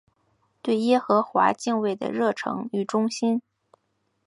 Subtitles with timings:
[0.63, 3.39] 对耶和华敬畏的热诚与忠心。